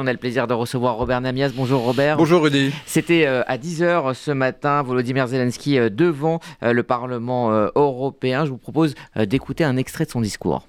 On 0.00 0.06
a 0.06 0.12
le 0.12 0.18
plaisir 0.18 0.46
de 0.46 0.54
recevoir 0.54 0.94
Robert 0.94 1.20
Namias. 1.20 1.50
Bonjour 1.52 1.82
Robert. 1.82 2.18
Bonjour 2.18 2.44
Rudy. 2.44 2.72
C'était 2.86 3.26
euh, 3.26 3.42
à 3.48 3.58
10h 3.58 4.14
ce 4.14 4.30
matin, 4.30 4.80
Volodymyr 4.84 5.26
Zelensky 5.26 5.76
euh, 5.76 5.90
devant 5.90 6.38
euh, 6.62 6.72
le 6.72 6.84
Parlement 6.84 7.50
européen. 7.74 8.44
Je 8.44 8.50
vous 8.50 8.58
propose 8.58 8.94
d'écouter 9.16 9.64
un 9.64 9.76
extrait 9.76 10.04
de 10.04 10.10
son 10.10 10.20
discours. 10.20 10.68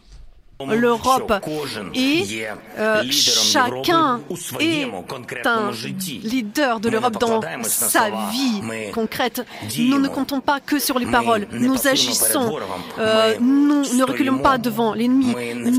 L'Europe 0.67 1.33
et 1.95 2.25
chacun 3.11 4.19
est 4.59 5.47
un 5.47 5.71
leader 6.21 6.81
de 6.81 6.89
l'Europe 6.89 7.17
dans 7.17 7.39
sa 7.63 8.09
vie 8.29 8.61
concrète. 8.93 9.45
Nous 9.77 9.99
ne 9.99 10.09
comptons 10.09 10.41
pas 10.41 10.59
que 10.59 10.77
sur 10.77 10.99
les 10.99 11.05
paroles. 11.05 11.47
Nous 11.53 11.87
agissons. 11.87 12.59
nous 13.39 13.83
ne 13.83 14.03
reculons 14.03 14.39
pas 14.39 14.57
devant 14.57 14.93
l'ennemi. 14.93 15.33
Nous 15.55 15.77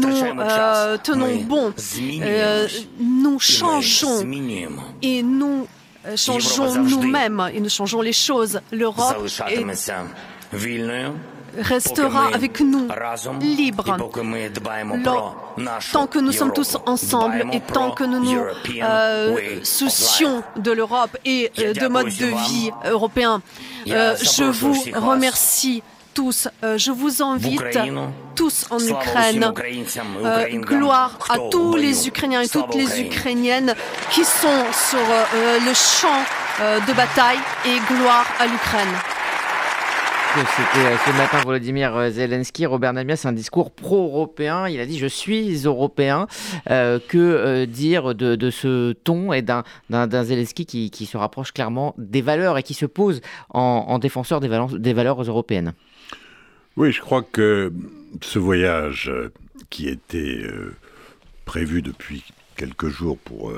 tenons 1.03 1.37
bon. 1.43 1.75
nous 2.99 3.39
changeons 3.39 4.25
et 5.03 5.23
nous 5.23 5.67
changeons 6.17 6.83
nous-mêmes 6.83 7.51
et 7.53 7.61
nous 7.61 7.69
changeons 7.69 8.01
les 8.01 8.15
choses. 8.15 8.63
L'Europe 8.73 9.27
est 9.47 9.63
restera 11.59 12.29
avec 12.33 12.61
nous, 12.61 12.89
libre, 13.41 13.97
tant 15.93 16.07
que 16.07 16.19
nous 16.19 16.33
sommes 16.33 16.53
tous 16.53 16.77
ensemble 16.87 17.47
et 17.53 17.61
tant 17.61 17.91
que 17.91 18.05
nous 18.05 18.21
nous 18.21 18.41
euh, 18.83 19.61
soucions 19.63 20.43
de 20.57 20.73
l'Europe 20.73 21.17
et 21.25 21.51
euh, 21.59 21.73
de 21.73 21.87
mode 21.89 22.07
de 22.07 22.27
vie 22.27 22.71
européen. 22.85 23.43
Euh, 23.89 24.17
je 24.17 24.45
vous 24.45 24.75
remercie 24.95 25.83
tous. 26.13 26.49
je 26.63 26.91
vous 26.91 27.23
invite 27.23 27.63
tous 28.35 28.67
en 28.71 28.79
Ukraine. 28.79 29.53
gloire 30.63 31.19
à 31.29 31.37
tous 31.51 31.77
les 31.77 32.09
Ukrainiens 32.09 32.43
et 32.43 32.49
toutes 32.49 32.75
les 32.75 33.01
Ukrainiennes 33.01 33.75
qui 34.11 34.25
sont 34.25 34.65
sur 34.73 35.07
le 35.67 35.75
champ 35.75 36.25
de 36.61 36.93
bataille 36.93 37.39
et 37.65 37.79
gloire 37.93 38.27
à 38.39 38.47
l'Ukraine. 38.47 39.20
C'était 40.33 40.87
euh, 40.87 40.97
ce 41.05 41.17
matin 41.17 41.41
Volodymyr 41.43 41.97
euh, 41.97 42.11
Zelensky. 42.11 42.65
Robert 42.65 42.93
Namias, 42.93 43.23
un 43.25 43.33
discours 43.33 43.73
pro-européen. 43.73 44.69
Il 44.69 44.79
a 44.79 44.87
dit 44.87 44.97
Je 44.97 45.09
suis 45.09 45.65
européen. 45.65 46.29
Euh, 46.71 47.01
que 47.09 47.65
dire 47.65 48.15
de, 48.15 48.51
ce 48.51 48.93
ton 48.93 49.33
et 49.33 49.43
d'un 49.43 49.65
Zelensky 49.91 50.67
qui, 50.67 51.07
se 51.07 51.17
rapproche 51.17 51.53
clairement 51.53 51.97
des 51.99 52.23
valeurs 52.23 52.59
et 52.59 52.63
qui 52.63 52.75
se 52.75 52.87
pose 52.87 53.23
en, 53.49 53.99
défenseur 53.99 54.39
des 54.39 54.49
valeurs, 54.93 55.23
européennes? 55.23 55.73
Oui, 56.77 56.93
je 56.93 57.01
crois 57.01 57.23
que 57.23 57.73
ce 58.23 58.39
voyage 58.39 59.11
qui 59.69 59.89
était 59.89 60.45
prévu 61.45 61.83
depuis 61.83 62.23
quelques 62.57 62.89
jours 62.89 63.19
pour. 63.19 63.53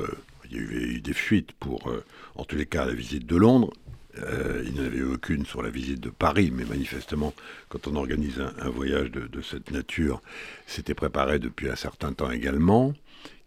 il 0.51 0.57
y 0.57 0.59
a 0.59 0.63
eu 0.63 1.01
des 1.01 1.13
fuites 1.13 1.53
pour, 1.53 1.93
en 2.37 2.45
tous 2.45 2.57
les 2.57 2.67
cas, 2.67 2.87
la 2.87 2.95
visite 2.95 3.27
de 3.27 3.37
Londres. 3.37 3.73
Euh, 4.19 4.63
il 4.67 4.75
n'y 4.75 4.81
en 4.81 4.85
avait 4.85 4.99
eu 4.99 5.05
aucune 5.05 5.47
sur 5.47 5.63
la 5.63 5.71
visite 5.71 6.01
de 6.01 6.11
Paris, 6.11 6.53
mais 6.55 6.65
manifestement, 6.65 7.33
quand 7.69 7.87
on 7.87 7.97
organise 7.97 8.41
un, 8.59 8.69
voyage 8.69 9.11
de, 9.11 9.41
cette 9.41 9.71
nature, 9.71 10.21
c'était 10.67 10.95
préparé 10.95 11.39
depuis 11.39 11.71
un 11.71 11.77
certain 11.77 12.13
temps 12.13 12.31
également, 12.31 12.93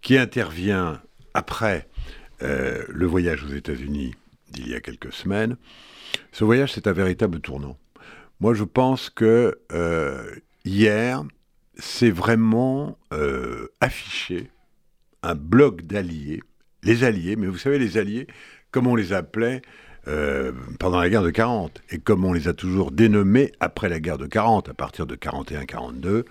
qui 0.01 0.17
intervient 0.17 1.01
après 1.33 1.87
euh, 2.41 2.83
le 2.89 3.05
voyage 3.05 3.43
aux 3.43 3.53
États-Unis 3.53 4.15
d'il 4.51 4.69
y 4.69 4.75
a 4.75 4.81
quelques 4.81 5.13
semaines. 5.13 5.57
Ce 6.31 6.43
voyage, 6.43 6.73
c'est 6.73 6.87
un 6.87 6.93
véritable 6.93 7.39
tournant. 7.39 7.77
Moi, 8.39 8.53
je 8.53 8.63
pense 8.63 9.09
que 9.09 9.59
euh, 9.71 10.35
hier, 10.63 11.23
c'est 11.77 12.11
vraiment 12.11 12.97
affiché 13.81 14.49
un 15.23 15.35
bloc 15.35 15.83
d'alliés, 15.83 16.41
les 16.83 17.03
alliés, 17.03 17.35
mais 17.35 17.47
vous 17.47 17.57
savez, 17.57 17.79
les 17.79 17.97
alliés, 17.97 18.27
comme 18.71 18.87
on 18.87 18.95
les 18.95 19.13
appelait? 19.13 19.61
Euh, 20.07 20.51
pendant 20.79 20.99
la 20.99 21.09
guerre 21.09 21.23
de 21.23 21.31
40. 21.31 21.81
Et 21.89 21.97
comme 21.97 22.25
on 22.25 22.33
les 22.33 22.47
a 22.47 22.53
toujours 22.53 22.91
dénommés 22.91 23.51
après 23.59 23.89
la 23.89 23.99
guerre 23.99 24.17
de 24.17 24.27
40, 24.27 24.69
à 24.69 24.73
partir 24.73 25.07
de 25.07 25.15
41-42, 25.15 26.25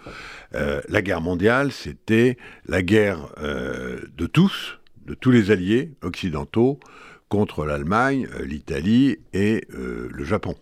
euh, 0.55 0.81
la 0.89 1.03
guerre 1.03 1.21
mondiale, 1.21 1.73
c'était 1.73 2.37
la 2.67 2.83
guerre 2.83 3.29
euh, 3.43 4.01
de 4.17 4.27
tous, 4.27 4.79
de 5.07 5.15
tous 5.15 5.31
les 5.31 5.51
alliés 5.51 5.93
occidentaux, 6.03 6.79
contre 7.29 7.65
l'Allemagne, 7.65 8.29
l'Italie 8.45 9.17
et 9.33 9.67
le 9.71 10.25
Japon. 10.25 10.55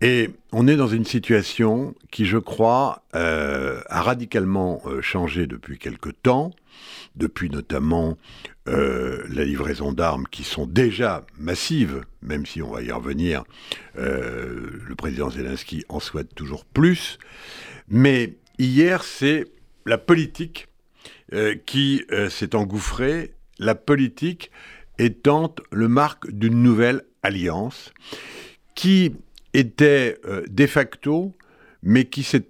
Et 0.00 0.30
on 0.52 0.66
est 0.66 0.76
dans 0.76 0.88
une 0.88 1.04
situation 1.04 1.94
qui, 2.10 2.26
je 2.26 2.38
crois, 2.38 3.04
a 3.12 4.02
radicalement 4.02 4.82
changé 5.00 5.46
depuis 5.46 5.78
quelque 5.78 6.10
temps, 6.10 6.50
depuis 7.16 7.48
notamment 7.50 8.18
euh, 8.66 9.22
la 9.28 9.44
livraison 9.44 9.92
d'armes 9.92 10.26
qui 10.30 10.42
sont 10.42 10.66
déjà 10.66 11.26
massives, 11.38 12.02
même 12.22 12.46
si 12.46 12.62
on 12.62 12.70
va 12.72 12.82
y 12.82 12.90
revenir, 12.90 13.44
euh, 13.98 14.70
le 14.86 14.94
président 14.94 15.28
Zelensky 15.28 15.84
en 15.88 16.00
souhaite 16.00 16.34
toujours 16.34 16.64
plus. 16.64 17.18
Mais 17.88 18.36
hier, 18.58 19.04
c'est 19.04 19.44
la 19.84 19.98
politique 19.98 20.68
euh, 21.34 21.56
qui 21.66 22.04
s'est 22.30 22.54
engouffrée, 22.54 23.34
la 23.58 23.74
politique 23.74 24.50
étant 24.98 25.54
le 25.70 25.88
marque 25.88 26.30
d'une 26.30 26.62
nouvelle 26.62 27.02
alliance 27.22 27.92
qui 28.74 29.14
était 29.54 30.20
de 30.48 30.66
facto, 30.66 31.34
mais 31.82 32.04
qui 32.04 32.22
s'est 32.22 32.44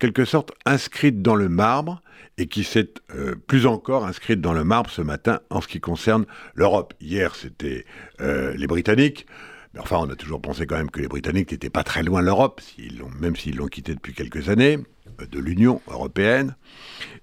quelque 0.00 0.24
sorte 0.24 0.52
inscrite 0.64 1.22
dans 1.22 1.36
le 1.36 1.48
marbre 1.48 2.02
et 2.38 2.46
qui 2.46 2.64
s'est 2.64 2.94
euh, 3.14 3.36
plus 3.46 3.66
encore 3.66 4.06
inscrite 4.06 4.40
dans 4.40 4.54
le 4.54 4.64
marbre 4.64 4.90
ce 4.90 5.02
matin 5.02 5.40
en 5.50 5.60
ce 5.60 5.68
qui 5.68 5.78
concerne 5.78 6.24
l'Europe. 6.54 6.94
Hier, 7.00 7.36
c'était 7.36 7.84
euh, 8.20 8.54
les 8.56 8.66
Britanniques. 8.66 9.26
Mais 9.74 9.80
enfin, 9.80 9.98
on 10.00 10.10
a 10.10 10.16
toujours 10.16 10.40
pensé 10.40 10.66
quand 10.66 10.76
même 10.76 10.90
que 10.90 11.00
les 11.00 11.06
Britanniques 11.06 11.52
n'étaient 11.52 11.70
pas 11.70 11.84
très 11.84 12.02
loin 12.02 12.22
de 12.22 12.26
l'Europe, 12.26 12.60
même 13.20 13.36
s'ils 13.36 13.56
l'ont 13.56 13.68
quitté 13.68 13.94
depuis 13.94 14.14
quelques 14.14 14.48
années, 14.48 14.78
euh, 15.20 15.26
de 15.26 15.38
l'Union 15.38 15.80
européenne. 15.86 16.56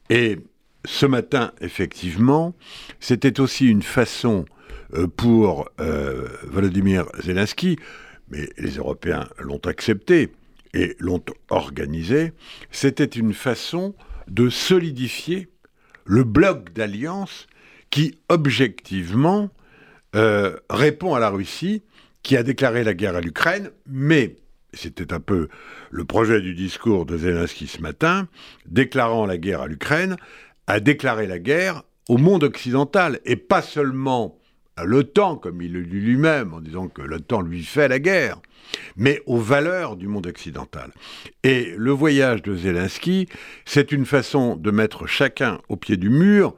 Et 0.09 0.38
ce 0.86 1.06
matin, 1.06 1.52
effectivement, 1.59 2.56
c'était 3.00 3.42
aussi 3.42 3.68
une 3.68 3.81
façon 3.81 4.46
pour 5.18 5.69
Volodymyr 6.46 7.08
Zelensky, 7.19 7.78
mais 8.30 8.50
les 8.58 8.78
Européens 8.78 9.28
l'ont 9.40 9.62
accepté 9.66 10.32
et 10.74 10.96
l'ont 11.00 11.24
organisé, 11.50 12.34
c'était 12.72 13.06
une 13.06 13.34
façon 13.34 13.96
de 14.28 14.50
solidifier 14.50 15.50
le 16.06 16.24
bloc 16.24 16.74
d'alliance 16.74 17.48
qui, 17.90 18.20
objectivement, 18.30 19.50
euh, 20.16 20.56
répond 20.70 21.16
à 21.16 21.20
la 21.20 21.30
Russie, 21.30 21.84
qui 22.24 22.36
a 22.36 22.44
déclaré 22.44 22.84
la 22.84 22.94
guerre 22.94 23.16
à 23.16 23.22
l'Ukraine, 23.22 23.72
mais 23.86 24.36
c'était 24.74 25.14
un 25.14 25.20
peu 25.20 25.48
le 25.92 26.06
projet 26.06 26.42
du 26.42 26.54
discours 26.54 27.06
de 27.06 27.18
Zelensky 27.18 27.68
ce 27.68 27.82
matin, 27.82 28.28
déclarant 28.66 29.26
la 29.26 29.38
guerre 29.38 29.62
à 29.62 29.68
l'Ukraine, 29.68 30.18
a 30.68 30.80
déclaré 30.80 31.28
la 31.28 31.40
guerre 31.40 31.84
au 32.10 32.18
monde 32.18 32.44
occidental, 32.44 33.20
et 33.26 33.36
pas 33.36 33.62
seulement 33.62 34.37
l'OTAN, 34.84 35.36
comme 35.36 35.62
il 35.62 35.74
le 35.74 35.84
dit 35.84 36.00
lui-même, 36.00 36.54
en 36.54 36.62
disant 36.62 36.88
que 36.88 37.02
l'OTAN 37.02 37.42
lui 37.42 37.64
fait 37.64 37.88
la 37.88 38.00
guerre, 38.00 38.40
mais 38.96 39.22
aux 39.26 39.40
valeurs 39.40 39.96
du 39.96 40.08
monde 40.08 40.28
occidental. 40.28 40.92
Et 41.44 41.74
le 41.78 41.92
voyage 41.92 42.42
de 42.42 42.56
Zelensky, 42.56 43.28
c'est 43.66 43.92
une 43.92 44.06
façon 44.06 44.56
de 44.56 44.72
mettre 44.72 45.08
chacun 45.08 45.60
au 45.70 45.76
pied 45.76 45.98
du 45.98 46.10
mur, 46.10 46.56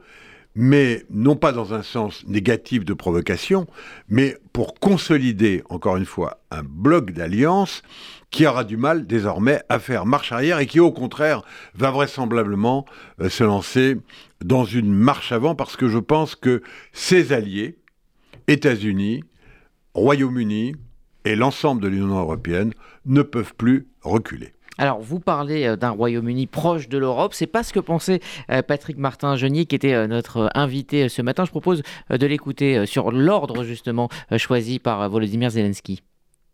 mais 0.54 1.04
non 1.10 1.36
pas 1.36 1.52
dans 1.52 1.74
un 1.74 1.82
sens 1.82 2.26
négatif 2.26 2.84
de 2.84 2.92
provocation, 2.92 3.66
mais 4.08 4.36
pour 4.52 4.74
consolider, 4.74 5.62
encore 5.68 5.96
une 5.96 6.06
fois, 6.06 6.42
un 6.50 6.62
bloc 6.64 7.12
d'alliance 7.12 7.82
qui 8.30 8.46
aura 8.46 8.64
du 8.64 8.76
mal 8.76 9.06
désormais 9.06 9.60
à 9.68 9.78
faire 9.78 10.06
marche 10.06 10.32
arrière 10.32 10.58
et 10.58 10.66
qui, 10.66 10.80
au 10.80 10.92
contraire, 10.92 11.42
va 11.74 11.90
vraisemblablement 11.90 12.84
euh, 13.20 13.28
se 13.28 13.44
lancer 13.44 13.96
dans 14.44 14.64
une 14.64 14.92
marche 14.92 15.32
avant 15.32 15.54
parce 15.54 15.76
que 15.76 15.88
je 15.88 15.98
pense 15.98 16.34
que 16.36 16.62
ses 16.92 17.32
alliés, 17.32 17.76
États-Unis, 18.50 19.22
Royaume-Uni, 19.94 20.74
et 21.24 21.36
l'ensemble 21.36 21.82
de 21.82 21.88
l'Union 21.88 22.18
européenne 22.18 22.72
ne 23.06 23.22
peuvent 23.22 23.54
plus 23.54 23.86
reculer. 24.02 24.52
Alors, 24.76 25.00
vous 25.00 25.20
parlez 25.20 25.66
euh, 25.66 25.76
d'un 25.76 25.90
Royaume-Uni 25.90 26.46
proche 26.46 26.88
de 26.88 26.98
l'Europe. 26.98 27.32
C'est 27.34 27.46
pas 27.46 27.62
ce 27.62 27.72
que 27.72 27.80
pensait 27.80 28.20
euh, 28.50 28.62
Patrick 28.62 28.96
Martin-Genier, 28.96 29.66
qui 29.66 29.76
était 29.76 29.92
euh, 29.92 30.06
notre 30.06 30.50
invité 30.54 31.08
ce 31.08 31.22
matin. 31.22 31.44
Je 31.44 31.50
propose 31.50 31.82
de 32.10 32.26
l'écouter 32.26 32.86
sur 32.86 33.12
l'ordre, 33.12 33.62
justement, 33.62 34.08
choisi 34.36 34.78
par 34.78 35.08
Volodymyr 35.08 35.50
Zelensky. 35.50 36.02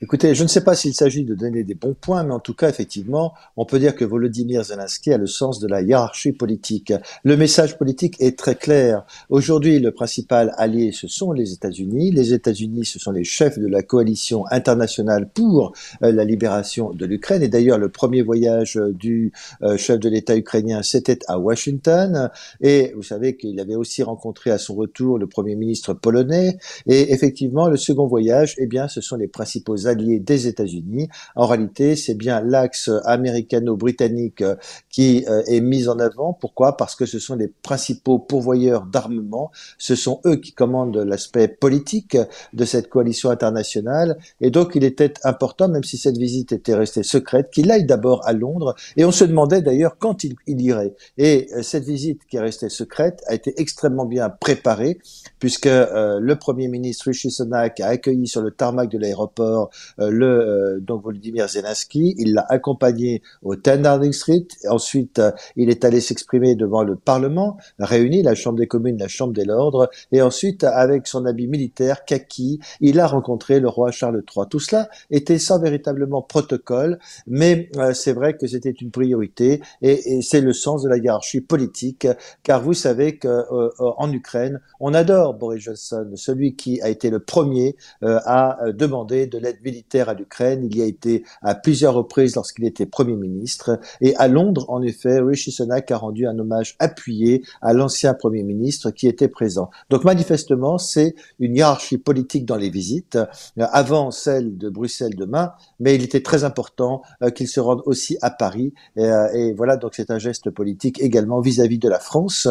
Écoutez, 0.02 0.34
je 0.34 0.42
ne 0.42 0.48
sais 0.48 0.62
pas 0.62 0.74
s'il 0.74 0.92
s'agit 0.92 1.24
de 1.24 1.34
donner 1.34 1.64
des 1.64 1.74
bons 1.74 1.96
points, 1.98 2.22
mais 2.22 2.34
en 2.34 2.38
tout 2.38 2.52
cas, 2.52 2.68
effectivement, 2.68 3.32
on 3.56 3.64
peut 3.64 3.78
dire 3.78 3.96
que 3.96 4.04
Volodymyr 4.04 4.62
Zelensky 4.62 5.10
a 5.10 5.16
le 5.16 5.26
sens 5.26 5.58
de 5.58 5.66
la 5.66 5.80
hiérarchie 5.80 6.32
politique. 6.32 6.92
Le 7.24 7.34
message 7.34 7.78
politique 7.78 8.14
est 8.20 8.38
très 8.38 8.56
clair. 8.56 9.06
Aujourd'hui, 9.30 9.78
le 9.78 9.92
principal 9.92 10.52
allié, 10.58 10.92
ce 10.92 11.08
sont 11.08 11.32
les 11.32 11.54
États-Unis. 11.54 12.12
Les 12.12 12.34
États-Unis, 12.34 12.84
ce 12.84 12.98
sont 12.98 13.10
les 13.10 13.24
chefs 13.24 13.58
de 13.58 13.66
la 13.66 13.82
coalition 13.82 14.44
internationale 14.50 15.30
pour 15.32 15.72
euh, 16.02 16.12
la 16.12 16.24
libération 16.24 16.92
de 16.92 17.06
l'Ukraine. 17.06 17.42
Et 17.42 17.48
d'ailleurs, 17.48 17.78
le 17.78 17.88
premier 17.88 18.20
voyage 18.20 18.78
du 18.90 19.32
euh, 19.62 19.78
chef 19.78 19.98
de 19.98 20.10
l'État 20.10 20.36
ukrainien, 20.36 20.82
c'était 20.82 21.20
à 21.26 21.38
Washington. 21.38 22.28
Et 22.60 22.92
vous 22.96 23.02
savez 23.02 23.38
qu'il 23.38 23.58
avait 23.60 23.76
aussi 23.76 24.02
rencontré 24.02 24.50
à 24.50 24.58
son 24.58 24.74
retour 24.74 25.18
le 25.18 25.26
premier 25.26 25.56
ministre 25.56 25.94
polonais. 25.94 26.58
Et 26.84 27.14
effectivement, 27.14 27.70
le 27.70 27.78
second 27.78 28.06
voyage, 28.06 28.56
eh 28.58 28.66
bien, 28.66 28.88
ce 28.88 29.00
sont 29.00 29.16
les 29.16 29.28
principaux 29.28 29.85
alliés 29.86 30.20
des 30.20 30.46
États-Unis. 30.46 31.08
En 31.34 31.46
réalité, 31.46 31.96
c'est 31.96 32.14
bien 32.14 32.40
l'axe 32.40 32.90
américano-britannique 33.04 34.42
euh, 34.42 34.56
qui 34.90 35.24
euh, 35.28 35.42
est 35.46 35.60
mis 35.60 35.88
en 35.88 35.98
avant. 35.98 36.32
Pourquoi? 36.32 36.76
Parce 36.76 36.94
que 36.94 37.06
ce 37.06 37.18
sont 37.18 37.36
les 37.36 37.48
principaux 37.62 38.18
pourvoyeurs 38.18 38.86
d'armement. 38.86 39.50
Ce 39.78 39.94
sont 39.94 40.20
eux 40.26 40.36
qui 40.36 40.52
commandent 40.52 40.96
l'aspect 40.96 41.48
politique 41.48 42.16
de 42.52 42.64
cette 42.64 42.88
coalition 42.88 43.30
internationale. 43.30 44.16
Et 44.40 44.50
donc, 44.50 44.72
il 44.74 44.84
était 44.84 45.14
important, 45.24 45.68
même 45.68 45.84
si 45.84 45.98
cette 45.98 46.18
visite 46.18 46.52
était 46.52 46.74
restée 46.74 47.02
secrète, 47.02 47.50
qu'il 47.50 47.70
aille 47.70 47.84
d'abord 47.84 48.26
à 48.26 48.32
Londres. 48.32 48.74
Et 48.96 49.04
on 49.04 49.12
se 49.12 49.24
demandait 49.24 49.62
d'ailleurs 49.62 49.98
quand 49.98 50.24
il, 50.24 50.36
irait. 50.46 50.94
Et 51.18 51.48
euh, 51.54 51.62
cette 51.62 51.84
visite 51.84 52.22
qui 52.28 52.36
est 52.36 52.40
restée 52.40 52.68
secrète 52.68 53.22
a 53.26 53.34
été 53.34 53.54
extrêmement 53.60 54.06
bien 54.06 54.30
préparée, 54.30 54.98
puisque 55.38 55.66
le 55.66 56.34
Premier 56.34 56.68
ministre 56.68 57.06
Rishi 57.08 57.30
Sunak 57.30 57.80
a 57.80 57.88
accueilli 57.88 58.26
sur 58.26 58.40
le 58.40 58.50
tarmac 58.50 58.90
de 58.90 58.98
l'aéroport 58.98 59.70
le 59.98 60.46
euh, 60.76 60.80
donc 60.80 61.02
Volodymyr 61.02 61.48
Zelensky. 61.48 62.14
Il 62.18 62.34
l'a 62.34 62.46
accompagné 62.48 63.22
au 63.42 63.56
10 63.56 63.78
Downing 63.78 64.12
Street. 64.12 64.46
Ensuite, 64.68 65.18
euh, 65.18 65.30
il 65.56 65.70
est 65.70 65.84
allé 65.84 66.00
s'exprimer 66.00 66.54
devant 66.54 66.82
le 66.82 66.96
Parlement, 66.96 67.56
réuni 67.78 68.22
la 68.22 68.34
Chambre 68.34 68.58
des 68.58 68.66
communes, 68.66 68.98
la 68.98 69.08
Chambre 69.08 69.32
des 69.32 69.44
lords. 69.44 69.88
Et 70.12 70.22
ensuite, 70.22 70.64
avec 70.64 71.06
son 71.06 71.24
habit 71.26 71.46
militaire, 71.46 72.04
kaki, 72.04 72.60
il 72.80 73.00
a 73.00 73.06
rencontré 73.06 73.60
le 73.60 73.68
roi 73.68 73.90
Charles 73.90 74.22
III. 74.34 74.46
Tout 74.48 74.60
cela 74.60 74.88
était 75.10 75.38
sans 75.38 75.60
véritablement 75.60 76.22
protocole, 76.22 76.98
mais 77.26 77.70
c'est 77.94 78.12
vrai 78.12 78.36
que 78.36 78.46
c'était 78.46 78.70
une 78.70 78.90
priorité 78.90 79.60
et, 79.82 80.16
et 80.16 80.22
c'est 80.22 80.40
le 80.40 80.52
sens 80.52 80.82
de 80.82 80.88
la 80.88 80.96
hiérarchie 80.96 81.40
politique, 81.40 82.06
car 82.42 82.62
vous 82.62 82.74
savez 82.74 83.18
que 83.18 83.44
en 83.80 84.12
Ukraine, 84.12 84.60
on 84.80 84.94
adore 84.94 85.34
Boris 85.34 85.62
Johnson, 85.62 86.10
celui 86.14 86.56
qui 86.56 86.80
a 86.80 86.88
été 86.88 87.10
le 87.10 87.20
premier 87.20 87.76
à 88.02 88.58
demander 88.72 89.26
de 89.26 89.38
l'aide 89.38 89.58
militaire 89.66 90.08
à 90.08 90.14
l'Ukraine. 90.14 90.66
Il 90.70 90.76
y 90.76 90.82
a 90.82 90.86
été 90.86 91.24
à 91.42 91.54
plusieurs 91.54 91.94
reprises 91.94 92.36
lorsqu'il 92.36 92.64
était 92.64 92.86
Premier 92.86 93.16
ministre. 93.16 93.78
Et 94.00 94.14
à 94.16 94.28
Londres, 94.28 94.64
en 94.68 94.80
effet, 94.80 95.20
Rishi 95.20 95.52
Sunak 95.52 95.90
a 95.90 95.98
rendu 95.98 96.26
un 96.26 96.38
hommage 96.38 96.76
appuyé 96.78 97.42
à 97.60 97.74
l'ancien 97.74 98.14
Premier 98.14 98.42
ministre 98.42 98.90
qui 98.90 99.08
était 99.08 99.28
présent. 99.28 99.70
Donc 99.90 100.04
manifestement, 100.04 100.78
c'est 100.78 101.14
une 101.40 101.56
hiérarchie 101.56 101.98
politique 101.98 102.46
dans 102.46 102.56
les 102.56 102.70
visites, 102.70 103.16
euh, 103.16 103.66
avant 103.72 104.10
celle 104.10 104.56
de 104.56 104.68
Bruxelles 104.68 105.16
demain, 105.16 105.52
mais 105.80 105.96
il 105.96 106.02
était 106.02 106.22
très 106.22 106.44
important 106.44 107.02
euh, 107.22 107.30
qu'il 107.30 107.48
se 107.48 107.60
rende 107.60 107.82
aussi 107.86 108.16
à 108.22 108.30
Paris. 108.30 108.72
Euh, 108.98 109.28
et, 109.34 109.52
voilà, 109.52 109.76
donc 109.76 109.94
c'est 109.94 110.10
un 110.10 110.18
geste 110.18 110.50
politique 110.50 111.00
également 111.00 111.40
vis-à-vis 111.40 111.78
de 111.78 111.88
la 111.88 111.98
France 111.98 112.48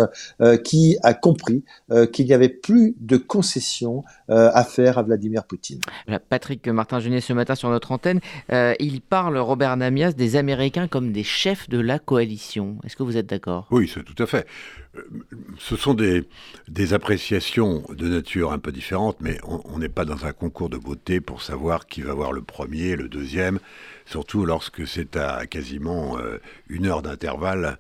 qui 0.65 0.97
a 1.03 1.13
compris 1.13 1.63
qu'il 2.12 2.25
n'y 2.25 2.33
avait 2.33 2.50
plus 2.50 2.95
de 3.00 3.15
concessions 3.15 4.03
à 4.27 4.63
faire 4.63 4.97
à 4.97 5.03
Vladimir 5.03 5.45
Poutine. 5.45 5.79
Patrick 6.29 6.67
Martin 6.67 7.00
ce 7.19 7.34
matin 7.34 7.56
sur 7.56 7.69
notre 7.69 7.92
antenne. 7.92 8.19
Euh, 8.52 8.74
il 8.80 9.02
parle, 9.02 9.38
Robert 9.38 9.78
Namias, 9.78 10.13
des 10.13 10.36
Américains 10.36 10.88
comme 10.88 11.12
des 11.12 11.24
chefs 11.24 11.69
de 11.69 11.80
la 11.80 12.00
coalition. 12.00 12.78
Est-ce 12.84 12.96
que 12.96 13.04
vous 13.04 13.18
êtes 13.18 13.28
d'accord? 13.28 13.68
Oui, 13.72 13.90
c'est 13.92 14.04
tout 14.04 14.22
à 14.22 14.25
fait. 14.25 14.48
Euh, 14.98 15.02
ce 15.57 15.75
sont 15.75 15.94
des, 15.94 16.28
des 16.68 16.94
appréciations 16.94 17.84
de 17.90 18.07
nature 18.07 18.52
un 18.52 18.60
peu 18.60 18.72
différentes, 18.72 19.18
mais 19.19 19.38
on 19.44 19.78
n'est 19.80 19.90
pas 19.90 20.06
dans 20.06 20.25
un 20.25 20.34
concours 20.34 20.69
de 20.69 20.78
beauté 20.78 21.22
pour 21.22 21.42
savoir 21.42 21.88
qui 21.88 22.02
va 22.02 22.13
voir 22.13 22.31
le 22.31 22.42
premier, 22.42 22.96
le 22.96 23.10
deuxième, 23.10 23.60
surtout 24.06 24.46
lorsque 24.46 24.88
c'est 24.88 25.16
à 25.16 25.46
quasiment 25.48 26.18
euh, 26.18 26.40
une 26.69 26.86
heure 26.88 27.01
d'intervalle 27.01 27.78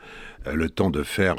le 0.53 0.69
temps 0.69 0.89
de 0.89 1.03
faire 1.03 1.35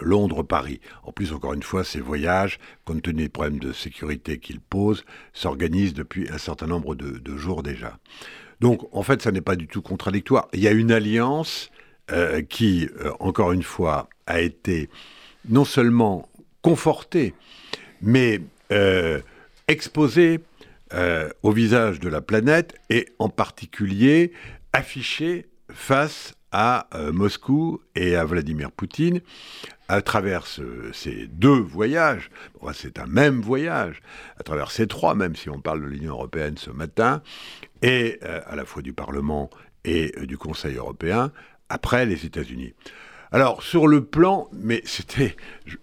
Londres-Paris. 0.00 0.80
En 1.02 1.12
plus, 1.12 1.32
encore 1.32 1.54
une 1.54 1.62
fois, 1.62 1.84
ces 1.84 2.00
voyages, 2.00 2.58
compte 2.84 3.02
tenu 3.02 3.22
des 3.22 3.28
problèmes 3.28 3.58
de 3.58 3.72
sécurité 3.72 4.38
qu'ils 4.38 4.60
posent, 4.60 5.04
s'organisent 5.32 5.94
depuis 5.94 6.28
un 6.30 6.38
certain 6.38 6.66
nombre 6.66 6.94
de, 6.94 7.36
jours 7.36 7.62
déjà. 7.62 7.98
Donc, 8.60 8.82
en 8.92 9.02
fait, 9.02 9.22
ça 9.22 9.32
n'est 9.32 9.40
pas 9.40 9.56
du 9.56 9.66
tout 9.66 9.82
contradictoire. 9.82 10.48
Il 10.52 10.60
y 10.60 10.68
a 10.68 10.72
une 10.72 10.92
alliance 10.92 11.70
euh, 12.10 12.42
qui, 12.42 12.88
euh, 13.00 13.12
encore 13.20 13.52
une 13.52 13.62
fois, 13.62 14.08
a 14.26 14.40
été 14.40 14.88
non 15.48 15.64
seulement 15.64 16.28
confortée, 16.62 17.34
mais 18.00 18.40
euh, 18.72 19.20
exposée 19.68 20.40
au 21.42 21.50
visage 21.50 21.98
de 21.98 22.08
la 22.08 22.20
planète 22.20 22.76
et 22.88 23.08
en 23.18 23.28
particulier 23.28 24.30
affichée 24.72 25.48
face 25.68 26.34
à 26.56 26.86
Moscou 27.12 27.80
et 27.96 28.14
à 28.14 28.24
Vladimir 28.24 28.70
Poutine 28.70 29.20
à 29.88 30.00
travers 30.00 30.46
ces 30.46 31.26
deux 31.26 31.58
voyages, 31.58 32.30
c'est 32.72 32.98
un 32.98 33.06
même 33.06 33.42
voyage, 33.42 34.00
à 34.38 34.42
travers 34.42 34.70
ces 34.70 34.86
trois, 34.86 35.14
même 35.14 35.36
si 35.36 35.50
on 35.50 35.60
parle 35.60 35.82
de 35.82 35.86
l'Union 35.86 36.12
européenne 36.12 36.56
ce 36.56 36.70
matin, 36.70 37.22
et 37.82 38.18
à 38.22 38.56
la 38.56 38.64
fois 38.64 38.82
du 38.82 38.92
Parlement 38.92 39.50
et 39.84 40.14
du 40.22 40.38
Conseil 40.38 40.76
européen, 40.76 41.32
après 41.68 42.06
les 42.06 42.24
États-Unis. 42.24 42.72
Alors, 43.34 43.64
sur 43.64 43.88
le 43.88 44.04
plan, 44.04 44.48
mais 44.52 44.80
c'était. 44.84 45.34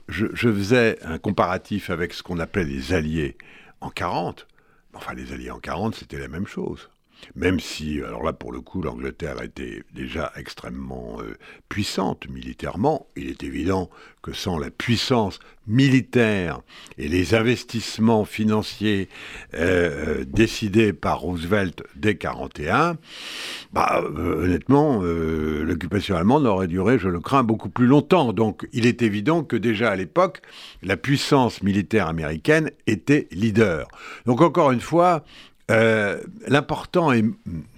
Je, 0.08 0.28
faisais 0.38 0.98
un 1.04 1.18
comparatif 1.18 1.90
avec 1.90 2.14
ce 2.14 2.24
qu'on 2.24 2.40
appelait 2.40 2.64
les 2.64 2.94
alliés 2.94 3.36
en 3.82 3.90
40. 3.90 4.48
Enfin, 4.94 5.14
les 5.14 5.34
alliés 5.34 5.52
en 5.52 5.60
40, 5.60 5.96
c'était 5.96 6.18
la 6.18 6.30
même 6.30 6.48
chose. 6.48 6.90
Même 7.36 7.60
si, 7.60 8.02
alors 8.02 8.24
là, 8.24 8.34
pour 8.34 8.52
le 8.52 8.62
coup, 8.62 8.82
l'Angleterre 8.82 9.42
était 9.42 9.84
déjà 9.94 10.32
extrêmement 10.36 11.18
euh, 11.22 11.38
puissante 11.70 12.28
militairement, 12.30 13.08
il 13.16 13.30
est 13.30 13.44
évident 13.44 13.90
que 14.22 14.34
sans 14.34 14.60
la 14.60 14.70
puissance 14.70 15.40
militaire 15.68 16.62
et 16.98 17.08
les 17.08 17.34
investissements 17.34 18.26
financiers 18.26 19.10
euh, 19.54 20.20
euh, 20.20 20.26
décidés 20.28 20.94
par 20.94 21.22
Roosevelt 21.22 21.84
dès 21.96 22.10
1941, 22.10 22.98
bah, 23.74 24.04
honnêtement, 24.04 25.02
l'occupation 25.02 26.16
allemande 26.16 26.46
aurait 26.46 26.68
duré, 26.68 27.00
je 27.00 27.08
le 27.08 27.20
crains, 27.20 27.44
beaucoup 27.44 27.70
plus 27.70 27.88
longtemps. 27.88 28.34
Donc, 28.34 28.68
il 28.74 28.86
est 28.86 29.02
évident 29.02 29.44
que 29.44 29.56
déjà 29.56 29.92
à 29.92 29.96
l'époque, 29.96 30.42
la 30.84 30.98
puissance 30.98 31.64
militaire 31.64 32.08
américaine 32.08 32.72
était 32.88 33.28
leader. 33.32 33.88
Donc, 34.26 34.42
encore 34.42 34.72
une 34.72 34.82
fois, 34.82 35.24
euh, 35.72 36.22
l'important 36.48 37.12
est, 37.12 37.24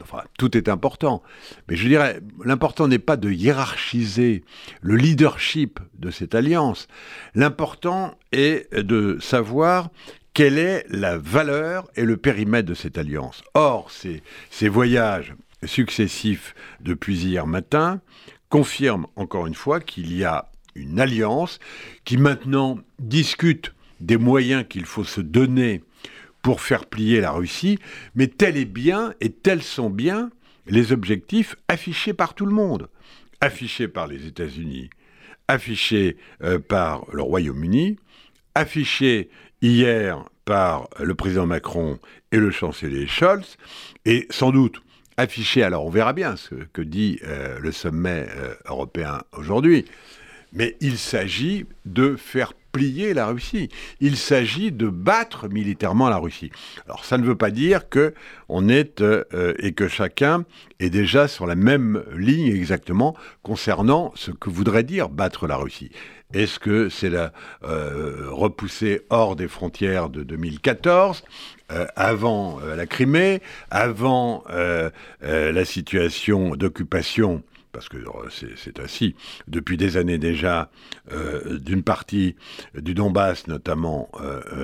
enfin, 0.01 0.23
tout 0.37 0.57
est 0.57 0.67
important, 0.67 1.21
mais 1.67 1.75
je 1.75 1.87
dirais, 1.87 2.19
l'important 2.43 2.87
n'est 2.87 2.99
pas 2.99 3.17
de 3.17 3.29
hiérarchiser 3.31 4.43
le 4.81 4.95
leadership 4.95 5.79
de 5.99 6.09
cette 6.09 6.33
alliance. 6.33 6.87
L'important 7.35 8.15
est 8.31 8.73
de 8.75 9.17
savoir 9.21 9.89
quelle 10.33 10.57
est 10.57 10.85
la 10.89 11.17
valeur 11.17 11.87
et 11.95 12.03
le 12.03 12.17
périmètre 12.17 12.67
de 12.67 12.73
cette 12.73 12.97
alliance. 12.97 13.43
Or, 13.53 13.91
ces 13.91 14.67
voyages 14.67 15.35
successifs 15.63 16.55
depuis 16.81 17.17
hier 17.25 17.45
matin 17.45 18.01
confirment 18.49 19.07
encore 19.15 19.47
une 19.47 19.55
fois 19.55 19.79
qu'il 19.79 20.15
y 20.15 20.23
a 20.23 20.49
une 20.75 20.99
alliance 20.99 21.59
qui 22.05 22.17
maintenant 22.17 22.79
discute 22.99 23.73
des 23.99 24.17
moyens 24.17 24.65
qu'il 24.67 24.85
faut 24.85 25.03
se 25.03 25.21
donner 25.21 25.83
pour 26.43 26.61
faire 26.61 26.85
plier 26.85 27.21
la 27.21 27.31
Russie, 27.31 27.79
mais 28.13 28.27
tel 28.27 28.57
est 28.57 28.65
bien 28.65 29.15
et 29.21 29.31
tels 29.31 29.63
sont 29.63 29.89
bien 29.89 30.29
les 30.67 30.91
objectifs 30.91 31.55
affichés 31.67 32.13
par 32.13 32.35
tout 32.35 32.45
le 32.45 32.53
monde, 32.53 32.89
affichés 33.41 33.87
par 33.87 34.07
les 34.07 34.27
États-Unis, 34.27 34.89
affichés 35.47 36.17
euh, 36.43 36.59
par 36.59 37.05
le 37.11 37.23
Royaume-Uni, 37.23 37.97
affichés 38.53 39.29
hier 39.61 40.23
par 40.45 40.89
le 40.99 41.15
président 41.15 41.45
Macron 41.45 41.97
et 42.31 42.37
le 42.37 42.51
chancelier 42.51 43.07
Scholz, 43.07 43.57
et 44.05 44.27
sans 44.29 44.51
doute 44.51 44.81
affichés, 45.15 45.63
alors 45.63 45.85
on 45.85 45.89
verra 45.89 46.11
bien 46.13 46.35
ce 46.35 46.55
que 46.73 46.81
dit 46.81 47.19
euh, 47.23 47.57
le 47.59 47.71
sommet 47.71 48.27
euh, 48.35 48.53
européen 48.65 49.21
aujourd'hui, 49.31 49.85
mais 50.51 50.75
il 50.81 50.97
s'agit 50.97 51.65
de 51.85 52.15
faire 52.15 52.53
plier 52.73 53.13
la 53.13 53.27
Russie. 53.27 53.69
Il 54.01 54.17
s'agit 54.17 54.71
de 54.71 54.89
battre 54.89 55.47
militairement 55.47 56.09
la 56.09 56.17
Russie. 56.17 56.51
Alors 56.85 57.05
ça 57.05 57.17
ne 57.17 57.23
veut 57.23 57.37
pas 57.37 57.51
dire 57.51 57.87
que 57.87 58.13
on 58.49 58.67
est 58.67 58.99
euh, 58.99 59.53
et 59.59 59.73
que 59.73 59.87
chacun 59.87 60.43
est 60.79 60.89
déjà 60.89 61.27
sur 61.27 61.45
la 61.45 61.55
même 61.55 62.03
ligne 62.17 62.47
exactement 62.47 63.15
concernant 63.43 64.11
ce 64.15 64.31
que 64.31 64.49
voudrait 64.49 64.83
dire 64.83 65.09
battre 65.09 65.47
la 65.47 65.55
Russie. 65.55 65.91
Est-ce 66.33 66.57
que 66.57 66.89
c'est 66.89 67.11
la 67.11 67.31
euh, 67.63 68.27
repoussée 68.31 69.01
hors 69.11 69.35
des 69.35 69.47
frontières 69.47 70.09
de 70.09 70.23
2014 70.23 71.23
euh, 71.71 71.85
avant 71.95 72.59
euh, 72.59 72.75
la 72.75 72.87
Crimée, 72.87 73.41
avant 73.69 74.43
la 75.21 75.65
situation 75.65 76.55
d'occupation 76.55 77.43
parce 77.73 77.89
que 77.89 77.97
c'est 78.55 78.79
ainsi, 78.79 79.15
depuis 79.47 79.75
des 79.75 79.97
années 79.97 80.17
déjà, 80.17 80.69
d'une 81.59 81.83
partie 81.83 82.35
du 82.75 82.93
Donbass, 82.93 83.47
notamment 83.47 84.09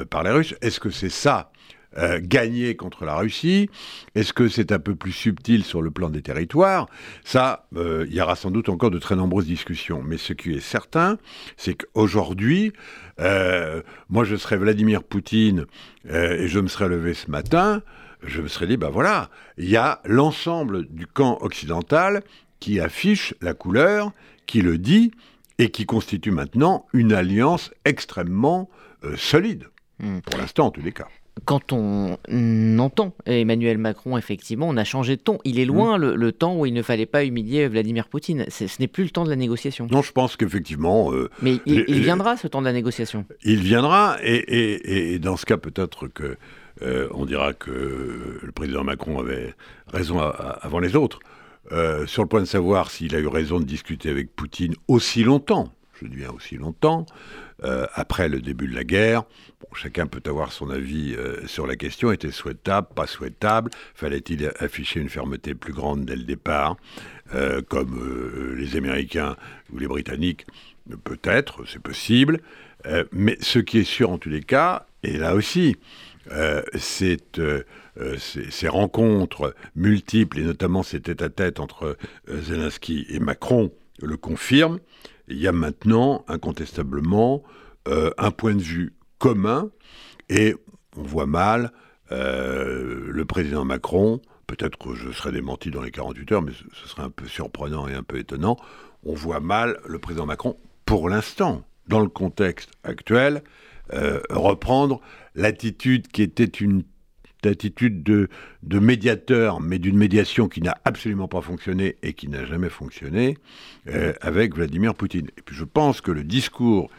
par 0.10 0.24
les 0.24 0.32
Russes. 0.32 0.56
Est-ce 0.62 0.80
que 0.80 0.89
c'est 0.89 1.10
ça 1.10 1.51
euh, 1.98 2.20
gagner 2.22 2.75
contre 2.75 3.04
la 3.04 3.16
Russie? 3.16 3.68
Est-ce 4.13 4.32
que 4.32 4.48
c'est 4.48 4.72
un 4.72 4.78
peu 4.78 4.96
plus 4.96 5.12
subtil 5.12 5.63
sur 5.63 5.82
le 5.82 5.89
plan 5.89 6.12
des 6.12 6.22
territoires? 6.22 6.88
Ça, 7.24 7.66
euh, 7.75 8.06
il 8.08 8.16
y 8.16 8.22
aura 8.22 8.36
sans 8.36 8.51
doute 8.51 8.70
encore 8.70 8.92
de 8.92 9.00
très 9.00 9.16
nombreuses 9.16 9.48
discussions. 9.48 10.04
Mais 10.04 10.18
ce 10.18 10.34
qui 10.34 10.54
est 10.54 10.60
certain, 10.60 11.18
c'est 11.58 11.74
qu'aujourd'hui, 11.74 12.74
euh, 13.20 13.82
moi 14.08 14.24
je 14.24 14.36
serais 14.36 14.58
Vladimir 14.58 15.04
Poutine 15.04 15.66
et 16.08 16.48
je 16.48 16.60
me 16.60 16.68
serais 16.68 16.89
levé 16.89 17.16
ce 17.16 17.32
matin, 17.32 17.82
je 18.24 18.42
me 18.42 18.48
serais 18.48 18.68
dit, 18.68 18.78
ben 18.78 18.89
voilà, 18.89 19.30
il 19.58 19.70
y 19.70 19.78
a 19.78 20.01
l'ensemble 20.06 20.86
du 20.89 21.08
camp 21.08 21.39
occidental 21.42 22.22
qui 22.60 22.80
affiche 22.80 23.34
la 23.42 23.54
couleur, 23.54 24.12
qui 24.46 24.62
le 24.62 24.78
dit, 24.78 25.12
et 25.58 25.70
qui 25.70 25.86
constitue 25.86 26.32
maintenant 26.32 26.86
une 26.94 27.13
alliance 27.13 27.72
extrêmement 27.86 28.70
solide. 29.16 29.66
Hmm. 30.00 30.20
Pour 30.20 30.38
l'instant, 30.38 30.68
en 30.68 30.72
tous 30.72 30.82
les 30.82 30.94
cas 30.94 31.08
quand 31.46 31.74
on 31.74 32.18
entend 32.80 33.13
Emmanuel 33.25 33.78
Macron, 33.78 34.18
effectivement, 34.18 34.68
on 34.68 34.78
a 34.78 34.84
changé 34.84 35.16
de 35.16 35.22
ton. 35.22 35.39
Il 35.44 35.60
est 35.60 35.66
loin 35.66 35.98
mm. 35.98 36.13
le, 36.13 36.32
temps 36.32 36.56
où 36.58 36.66
il 36.66 36.74
ne 36.74 36.82
fallait 36.82 37.06
pas 37.06 37.25
humilier 37.25 37.68
Vladimir 37.68 38.08
Poutine. 38.08 38.46
Ce 38.50 38.66
n'est 38.80 38.88
plus 38.88 39.04
le 39.04 39.10
temps 39.10 39.24
de 39.24 39.30
la 39.30 39.36
négociation. 39.36 39.88
Non, 39.92 40.01
je 40.01 40.12
pense 40.12 40.36
qu'effectivement. 40.36 41.12
Euh, 41.13 41.30
Mais 41.42 41.60
il, 41.66 42.01
viendra 42.01 42.38
ce 42.38 42.48
temps 42.48 42.62
de 42.62 42.66
la 42.66 42.74
négociation. 42.74 43.25
Il 43.44 43.60
viendra, 43.62 44.18
et, 44.24 45.20
dans 45.20 45.38
ce 45.38 45.46
cas, 45.46 45.58
peut-être 45.58 46.08
que 46.08 46.38
euh, 46.82 47.10
on 47.13 47.25
dira 47.25 47.54
que 47.54 48.39
le 48.42 48.51
président 48.51 48.84
Macron 48.84 49.20
avait 49.20 49.54
raison 49.88 50.20
avant 50.20 50.80
les 50.80 50.96
autres. 50.96 51.20
Euh, 51.72 52.08
sur 52.08 52.24
le 52.24 52.28
point 52.28 52.42
de 52.42 52.46
savoir 52.46 52.90
s'il 52.90 53.16
a 53.16 53.20
eu 53.20 53.28
raison 53.28 53.60
de 53.60 53.66
discuter 53.66 54.10
avec 54.10 54.36
Poutine 54.36 54.76
aussi 54.88 55.24
longtemps, 55.24 55.72
je 56.02 56.08
dis 56.08 56.16
bien 56.16 56.32
aussi 56.32 56.56
longtemps, 56.56 57.06
euh, 57.64 57.86
après 57.94 58.30
le 58.30 58.42
début 58.42 58.68
de 58.68 58.76
la 58.76 58.84
guerre. 58.84 59.24
chacun 59.74 60.08
peut 60.08 60.22
avoir 60.28 60.52
son 60.52 60.70
avis 60.70 61.14
euh, 61.16 61.46
sur 61.46 61.68
la 61.68 61.76
question. 61.76 62.12
Était 62.12 62.32
souhaitable, 62.32 62.88
pas 62.96 63.06
souhaitable 63.06 63.70
Fallait-il 63.94 64.52
afficher 64.60 65.00
une 65.00 65.10
fermeté 65.10 65.54
plus 65.54 65.74
grande 65.74 66.06
dès 66.06 66.16
le 66.16 66.24
départ, 66.24 66.78
comme 67.68 68.56
les 68.58 68.76
Américains 68.76 69.36
ou 69.72 69.78
les 69.78 69.88
Britanniques 69.88 70.48
Peut-être, 71.04 71.68
c'est 71.68 71.82
possible. 71.82 72.42
mais 73.12 73.38
ce 73.42 73.60
qui 73.60 73.78
est 73.78 73.84
sûr 73.84 74.10
en 74.10 74.18
tous 74.18 74.30
les 74.30 74.42
cas, 74.42 74.88
et 75.04 75.18
là 75.18 75.36
aussi, 75.36 75.76
c'est 76.74 77.40
ces, 78.18 78.68
rencontres 78.68 79.53
multiples, 79.75 80.39
et 80.39 80.44
notamment 80.44 80.84
ces 80.84 81.01
tête-à-tête 81.01 81.60
entre 81.60 81.98
Zelensky 82.27 83.06
et 83.10 83.20
Macron, 83.20 83.72
le 84.01 84.18
confirment. 84.18 84.79
Il 85.27 85.38
y 85.38 85.48
a 85.48 85.51
maintenant 85.51 86.25
incontestablement 86.27 87.44
euh, 87.88 88.12
un 88.18 88.32
point 88.32 88.56
de 88.56 88.62
vue 88.62 88.94
commun 89.20 89.70
et 90.29 90.56
on 90.98 91.03
voit 91.03 91.27
mal 91.27 91.72
euh, 92.12 93.06
le 93.08 93.25
président 93.25 93.63
Macron, 93.63 94.22
peut-être 94.48 94.77
que 94.77 94.96
je 94.96 95.12
serai 95.12 95.32
démenti 95.32 95.70
dans 95.70 95.82
les 95.82 95.91
48 95.91 96.32
heures, 96.32 96.41
mais 96.41 96.51
ce 96.74 96.88
serait 96.88 97.03
un 97.03 97.10
peu 97.10 97.27
surprenant 97.27 97.88
et 97.88 97.94
un 97.94 98.03
peu 98.03 98.18
étonnant, 98.18 98.58
on 99.03 99.13
voit 99.13 99.39
mal 99.39 99.79
le 99.86 100.00
président 100.00 100.25
Macron, 100.25 100.58
pour 100.86 101.10
l'instant, 101.10 101.63
dans 101.88 102.00
le 102.00 102.10
contexte 102.10 102.72
actuel, 102.84 103.44
euh, 103.94 104.22
reprendre 104.29 105.01
l'attitude 105.36 106.08
qui 106.08 106.22
était 106.22 106.44
une 106.46 106.84
d'attitude 107.41 108.03
de, 108.03 108.29
de 108.63 108.79
médiateur, 108.79 109.62
mais 109.62 109.79
d'une 109.79 109.98
médiation 109.98 110.48
qui 110.48 110.62
n'a 110.62 110.77
absolument 110.86 111.27
pas 111.27 111.41
fonctionné 111.41 111.96
et 112.03 112.13
qui 112.13 112.27
n'a 112.27 112.46
jamais 112.46 112.69
fonctionné 112.69 113.38
euh, 113.88 114.13
avec 114.22 114.55
Vladimir 114.55 114.93
Poutine. 114.93 115.27
Et 115.38 115.41
puis 115.41 115.55
je 115.55 115.63
pense 115.63 116.01
que 116.01 116.12
le 116.12 116.24
discours 116.24 116.89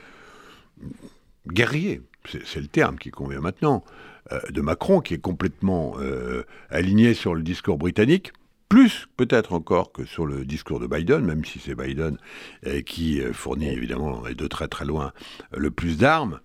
guerrier, 1.47 2.01
c'est 2.45 2.61
le 2.61 2.69
terme 2.69 2.99
qui 2.99 3.11
convient 3.11 3.41
maintenant, 3.41 3.85
euh, 4.33 4.41
de 4.51 4.61
Macron, 4.61 5.01
qui 5.01 5.15
est 5.15 5.19
complètement 5.19 5.95
euh, 5.99 6.45
aligné 6.71 7.15
sur 7.15 7.35
le 7.35 7.43
discours 7.43 7.77
britannique, 7.77 8.33
plus 8.69 9.09
peut-être 9.17 9.53
encore 9.53 9.91
que 9.93 10.05
sur 10.05 10.27
le 10.27 10.45
discours 10.45 10.79
de 10.79 10.87
Biden, 10.87 11.25
même 11.25 11.45
si 11.45 11.59
c'est 11.59 11.75
Biden 11.75 12.17
qui 12.87 13.21
fournit 13.33 13.69
évidemment, 13.69 14.29
et 14.29 14.37
de 14.37 14.47
très 14.47 14.69
très 14.69 14.85
loin, 14.85 15.13
le 15.57 15.73
plus 15.73 15.99
d'armes, 15.99 16.39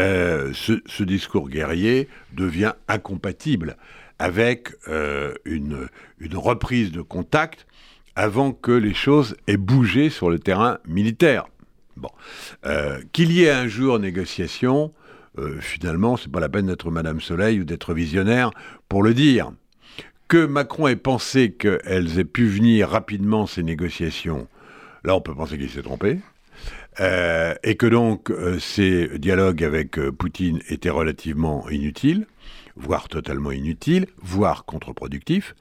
euh, 0.00 0.52
ce, 0.54 1.02
discours 1.02 1.50
guerrier 1.50 2.08
devient 2.32 2.72
incompatible 2.88 3.76
avec 4.18 4.70
euh, 4.88 5.34
une, 5.44 5.88
reprise 6.34 6.90
de 6.90 7.02
contact 7.02 7.66
avant 8.16 8.52
que 8.52 8.72
les 8.72 8.94
choses 8.94 9.36
aient 9.46 9.58
bougé 9.58 10.08
sur 10.08 10.30
le 10.30 10.38
terrain 10.38 10.78
militaire. 10.86 11.48
Euh, 12.64 13.02
qu'il 13.12 13.30
y 13.30 13.44
ait 13.44 13.50
un 13.50 13.68
jour 13.68 13.98
négociation, 13.98 14.90
finalement, 15.60 16.16
c'est 16.16 16.32
pas 16.32 16.40
la 16.40 16.48
peine 16.48 16.66
d'être 16.66 16.90
Madame 16.90 17.20
Soleil 17.20 17.60
ou 17.60 17.64
d'être 17.64 17.92
visionnaire 17.92 18.50
pour 18.88 19.02
le 19.02 19.12
dire. 19.12 19.52
Que 20.28 20.46
Macron 20.46 20.88
ait 20.88 20.96
pensé 20.96 21.52
qu'elles 21.52 22.18
aient 22.18 22.24
pu 22.24 22.46
venir 22.46 22.88
rapidement, 22.88 23.46
ces 23.46 23.62
négociations, 23.62 24.48
là 25.04 25.14
on 25.14 25.20
peut 25.20 25.34
penser 25.34 25.58
qu'il 25.58 25.70
s'est 25.70 25.82
trompé. 25.82 26.20
Euh, 26.98 27.54
et 27.62 27.76
que 27.76 27.86
donc 27.86 28.30
euh, 28.30 28.58
ces 28.58 29.18
dialogues 29.18 29.62
avec 29.62 29.98
euh, 29.98 30.10
Poutine 30.10 30.60
étaient 30.68 30.90
relativement 30.90 31.68
inutiles, 31.70 32.26
voire 32.74 33.08
totalement 33.08 33.52
inutiles, 33.52 34.06
voire 34.20 34.64
contre-productifs. 34.64 35.54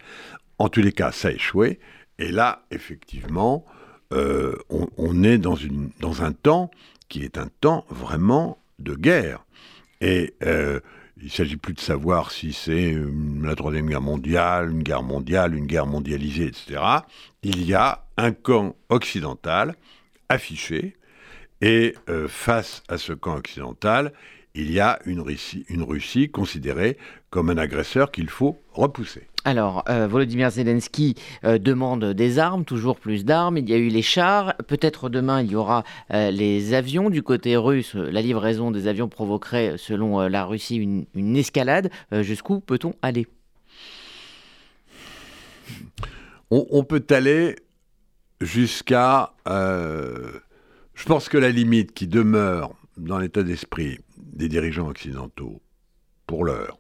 En 0.58 0.70
tous 0.70 0.82
les 0.82 0.92
cas, 0.92 1.12
ça 1.12 1.28
a 1.28 1.32
échoué. 1.32 1.80
Et 2.18 2.32
là, 2.32 2.64
effectivement, 2.72 3.64
on, 4.12 5.24
est 5.24 5.38
dans, 5.38 5.56
un 6.22 6.32
temps 6.34 6.72
qui 7.08 7.24
est 7.24 7.38
un 7.38 7.48
temps 7.62 7.86
vraiment 7.90 8.58
de 8.80 8.96
guerre. 8.96 9.46
Et 10.02 10.34
il 10.42 11.26
ne 11.26 11.30
s'agit 11.30 11.56
plus 11.56 11.74
de 11.74 11.80
savoir 11.80 12.32
si 12.32 12.52
c'est 12.52 12.94
la 13.42 13.56
Troisième 13.56 13.88
Guerre 13.88 14.02
mondiale, 14.02 14.72
une 14.72 14.84
guerre 14.84 15.04
mondiale, 15.04 15.56
une 15.56 15.66
guerre 15.66 15.86
mondialisée, 15.86 16.48
etc. 16.48 16.82
Il 17.42 17.66
y 17.66 17.74
a 17.74 18.04
un 18.18 18.34
camp 18.34 18.76
occidental 18.90 19.76
affiché 20.28 20.98
et 21.62 21.96
euh, 22.10 22.28
face 22.28 22.84
à 22.88 22.98
ce 22.98 23.14
camp 23.14 23.36
occidental, 23.36 24.14
il 24.56 24.72
y 24.72 24.80
a 24.80 25.00
une 25.06 25.20
Russie, 25.20 25.66
une 25.70 25.84
Russie 25.84 26.30
considérée 26.30 26.98
comme 27.30 27.50
un 27.50 27.58
agresseur 27.58 28.12
qu'il 28.12 28.30
faut 28.30 28.60
repousser. 28.72 29.28
Alors, 29.46 29.84
euh, 29.88 30.08
Volodymyr 30.08 30.50
Zelensky 30.50 31.16
euh, 31.44 31.60
demande 31.60 32.04
des 32.14 32.40
armes, 32.40 32.66
toujours 32.66 32.98
plus 32.98 33.24
d'armes. 33.24 33.58
Il 33.58 33.70
y 33.70 33.74
a 33.74 33.78
eu 33.78 33.88
les 33.88 34.02
chars. 34.02 34.56
Peut-être 34.68 35.10
demain, 35.10 35.42
il 35.42 35.52
y 35.52 35.56
aura 35.56 35.84
les 36.10 36.74
avions. 36.74 37.10
Du 37.10 37.24
côté 37.24 37.56
russe, 37.56 37.96
la 37.96 38.22
livraison 38.22 38.72
des 38.72 38.88
avions 38.88 39.08
provoquerait, 39.08 39.76
selon 39.78 40.28
la 40.28 40.46
Russie, 40.46 40.78
une, 40.78 41.06
une 41.14 41.38
escalade. 41.38 41.90
Jusqu'où 42.12 42.60
peut-on 42.60 42.94
aller? 43.02 43.28
On, 46.52 46.66
on, 46.72 46.84
peut 46.84 47.06
aller 47.12 47.56
jusqu'à 48.42 49.34
je 51.00 51.06
pense 51.06 51.30
que 51.30 51.38
la 51.38 51.50
limite 51.50 51.94
qui 51.94 52.08
demeure 52.08 52.76
dans 52.98 53.20
l'état 53.20 53.42
d'esprit 53.42 54.00
des 54.18 54.50
dirigeants 54.50 54.90
occidentaux, 54.90 55.62
pour 56.28 56.44
l'heure, 56.44 56.78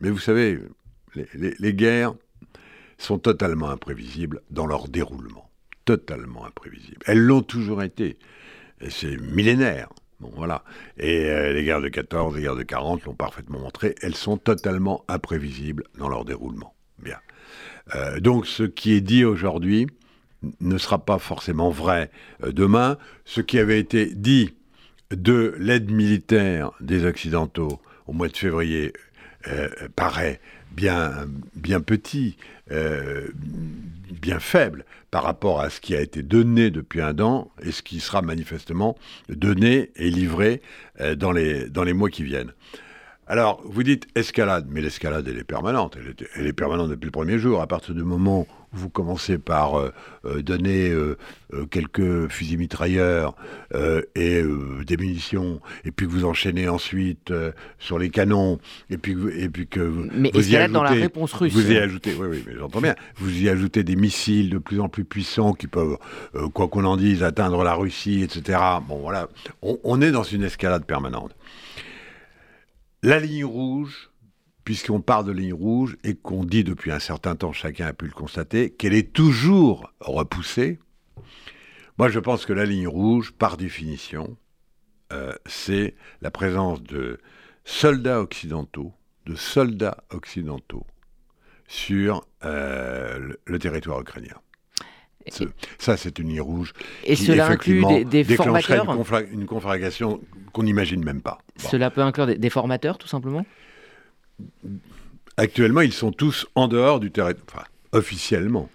mais 0.00 0.10
vous 0.10 0.20
savez, 0.20 0.60
les, 1.34 1.74
guerres 1.74 2.14
sont 2.98 3.18
totalement 3.18 3.68
imprévisibles 3.68 4.42
dans 4.50 4.66
leur 4.66 4.88
déroulement. 4.88 5.50
Totalement 5.84 6.46
imprévisibles. 6.46 7.02
Elles 7.06 7.18
l'ont 7.18 7.42
toujours 7.42 7.82
été. 7.82 8.18
C'est 8.88 9.16
millénaire. 9.16 9.88
Bon, 10.20 10.30
voilà. 10.36 10.62
Et 10.96 11.24
euh, 11.26 11.52
les 11.52 11.64
guerres 11.64 11.80
de 11.80 11.88
14, 11.88 12.36
les 12.36 12.42
guerres 12.42 12.56
de 12.56 12.62
40 12.62 13.04
l'ont 13.04 13.14
parfaitement 13.14 13.58
montré. 13.58 13.96
Elles 14.02 14.14
sont 14.14 14.36
totalement 14.36 15.04
imprévisibles 15.08 15.84
dans 15.98 16.08
leur 16.08 16.24
déroulement. 16.24 16.74
Bien. 17.00 17.18
Euh, 17.96 18.20
donc, 18.20 18.46
ce 18.46 18.62
qui 18.62 18.92
est 18.92 19.00
dit 19.00 19.24
aujourd'hui, 19.24 19.88
ne 20.60 20.78
sera 20.78 20.98
pas 21.04 21.18
forcément 21.18 21.70
vrai 21.70 22.10
euh, 22.44 22.52
demain. 22.52 22.98
Ce 23.24 23.40
qui 23.40 23.58
avait 23.58 23.78
été 23.78 24.06
dit 24.06 24.54
de 25.10 25.54
l'aide 25.58 25.90
militaire 25.90 26.72
des 26.80 27.04
Occidentaux 27.04 27.80
au 28.06 28.12
mois 28.12 28.28
de 28.28 28.36
février 28.36 28.92
euh, 29.48 29.68
paraît 29.96 30.40
bien, 30.70 31.26
petit, 31.80 32.36
euh, 32.70 33.28
bien 34.12 34.38
faible 34.38 34.84
par 35.10 35.24
rapport 35.24 35.60
à 35.60 35.70
ce 35.70 35.80
qui 35.80 35.96
a 35.96 36.00
été 36.00 36.22
donné 36.22 36.70
depuis 36.70 37.00
un 37.00 37.18
an 37.20 37.50
et 37.62 37.72
ce 37.72 37.82
qui 37.82 38.00
sera 38.00 38.22
manifestement 38.22 38.96
donné 39.28 39.90
et 39.96 40.10
livré 40.10 40.60
dans 41.16 41.32
les 41.32 41.92
mois 41.94 42.10
qui 42.10 42.22
viennent. 42.22 42.52
Alors, 43.30 43.60
vous 43.62 43.82
dites 43.82 44.06
escalade, 44.14 44.66
mais 44.70 44.80
l'escalade, 44.80 45.28
elle 45.28 45.36
est 45.36 45.44
permanente. 45.44 45.98
Elle 46.34 46.46
est, 46.46 46.52
permanente 46.54 46.88
depuis 46.88 47.04
le 47.04 47.12
premier 47.12 47.38
jour. 47.38 47.60
À 47.60 47.66
partir 47.66 47.94
du 47.94 48.02
moment 48.02 48.46
où 48.72 48.76
vous 48.78 48.88
commencez 48.88 49.36
par 49.36 49.78
euh, 49.78 49.92
euh, 50.24 50.42
donner 50.42 50.88
euh, 50.88 51.18
quelques 51.70 52.28
fusils 52.28 52.56
mitrailleurs 52.56 53.34
et 54.14 54.42
des 54.86 54.96
munitions, 54.96 55.60
et 55.84 55.90
puis 55.90 56.06
que 56.06 56.12
vous 56.12 56.24
enchaînez 56.24 56.68
ensuite 56.68 57.32
sur 57.78 57.98
les 57.98 58.08
canons, 58.08 58.58
et 58.88 58.96
puis, 58.96 59.14
et 59.36 59.50
puis 59.50 59.66
que 59.66 59.80
mais 60.12 60.30
vous 60.32 60.50
y 60.50 60.56
ajoutez, 60.56 60.72
dans 60.72 60.82
la 60.82 60.90
réponse 60.90 61.34
russe. 61.34 61.52
Vous 61.52 61.70
y 61.70 61.76
ajoutez, 61.76 62.14
oui, 62.18 62.28
oui, 62.30 62.44
mais 62.46 62.54
j'entends 62.58 62.80
bien. 62.80 62.94
Vous 63.16 63.42
y 63.42 63.50
ajoutez 63.50 63.82
des 63.84 63.96
missiles 63.96 64.48
de 64.48 64.58
plus 64.58 64.80
en 64.80 64.88
plus 64.88 65.04
puissants 65.04 65.52
qui 65.52 65.66
peuvent, 65.66 65.98
quoi 66.54 66.68
qu'on 66.68 66.84
en 66.84 66.96
dise, 66.96 67.22
atteindre 67.22 67.62
la 67.62 67.74
Russie, 67.74 68.22
etc. 68.22 68.58
Bon, 68.88 69.00
voilà. 69.00 69.28
on 69.62 70.00
est 70.00 70.12
dans 70.12 70.22
une 70.22 70.44
escalade 70.44 70.86
permanente. 70.86 71.34
La 73.04 73.20
ligne 73.20 73.44
rouge, 73.44 74.10
puisqu'on 74.64 75.00
parle 75.00 75.26
de 75.26 75.32
ligne 75.32 75.54
rouge 75.54 75.96
et 76.02 76.16
qu'on 76.16 76.42
dit 76.44 76.64
depuis 76.64 76.90
un 76.90 76.98
certain 76.98 77.36
temps, 77.36 77.52
chacun 77.52 77.86
a 77.86 77.92
pu 77.92 78.06
le 78.06 78.12
constater, 78.12 78.70
qu'elle 78.70 78.94
est 78.94 79.12
toujours 79.12 79.92
repoussée, 80.00 80.80
moi 81.96 82.08
je 82.08 82.18
pense 82.18 82.44
que 82.44 82.52
la 82.52 82.64
ligne 82.64 82.88
rouge, 82.88 83.30
par 83.32 83.56
définition, 83.56 84.36
euh, 85.12 85.32
c'est 85.46 85.94
la 86.22 86.32
présence 86.32 86.82
de 86.82 87.20
soldats 87.64 88.20
occidentaux, 88.20 88.92
de 89.26 89.36
soldats 89.36 90.02
occidentaux 90.10 90.86
sur 91.68 92.26
euh, 92.44 93.32
le, 93.44 93.58
territoire 93.60 94.00
ukrainien. 94.00 94.40
Ça, 95.78 95.96
c'est 95.96 96.18
une 96.18 96.28
ligne 96.28 96.40
rouge. 96.40 96.72
Et 97.04 97.16
cela 97.16 97.48
inclut 97.48 97.84
des, 98.04 98.24
formateurs 98.24 98.86
une, 99.30 99.46
conflagration 99.46 100.20
qu'on 100.52 100.62
n'imagine 100.62 101.04
même 101.04 101.20
pas. 101.20 101.38
Cela 101.56 101.90
peut 101.90 102.02
inclure 102.02 102.26
des, 102.26 102.50
formateurs, 102.50 102.98
tout 102.98 103.08
simplement? 103.08 103.44
Actuellement, 105.36 105.82
ils 105.82 105.92
sont 105.92 106.12
tous 106.12 106.46
en 106.54 106.68
dehors 106.68 107.00
du 107.00 107.10
territoire, 107.10 107.46
enfin, 107.50 107.64
officiellement. 107.92 108.68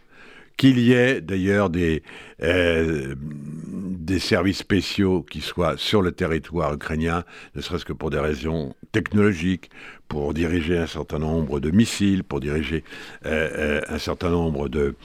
Qu'il 0.58 0.80
y 0.80 0.94
ait 0.94 1.20
d'ailleurs 1.20 1.70
des, 1.70 2.04
euh, 2.42 3.16
des 3.18 4.20
services 4.20 4.60
spéciaux 4.60 5.24
qui 5.24 5.42
soient 5.42 5.78
sur 5.78 6.02
le 6.02 6.12
territoire 6.12 6.74
ukrainien, 6.74 7.24
ne 7.56 7.62
serait-ce 7.62 7.86
que 7.86 7.94
pour 7.94 8.12
des 8.12 8.20
raisons 8.20 8.76
technologiques, 8.92 9.72
pour 10.08 10.34
diriger 10.34 10.78
un 10.78 10.88
certain 10.88 11.20
nombre 11.20 11.60
de 11.60 11.72
missiles, 11.72 12.24
pour 12.24 12.40
diriger 12.40 12.84
euh, 13.26 13.50
euh, 13.58 13.82
un 13.88 13.98
certain 13.98 14.30
nombre 14.30 14.70
de, 14.70 14.96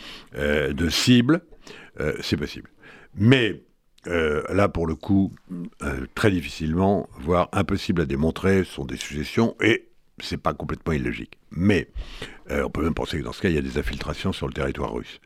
cibles, 0.90 1.40
c'est 2.20 2.36
possible. 2.36 2.70
Mais 3.14 3.62
là, 4.06 4.68
pour 4.68 4.86
le 4.86 4.94
coup, 4.94 5.32
très 6.14 6.30
difficilement, 6.30 7.08
voire 7.18 7.48
impossible 7.52 8.02
à 8.02 8.06
démontrer, 8.06 8.64
ce 8.64 8.72
sont 8.72 8.84
des 8.84 8.96
suggestions 8.96 9.56
et 9.60 9.88
c'est 10.20 10.40
pas 10.40 10.54
complètement 10.54 10.92
illogique. 10.92 11.38
Mais 11.50 11.88
on 12.50 12.70
peut 12.70 12.82
même 12.82 12.94
penser 12.94 13.18
que 13.18 13.24
dans 13.24 13.32
ce 13.32 13.42
cas, 13.42 13.48
il 13.48 13.54
y 13.54 13.58
a 13.58 13.62
des 13.62 13.78
infiltrations 13.78 14.32
sur 14.32 14.46
le 14.46 14.52
territoire 14.52 14.92
russe. 14.92 15.20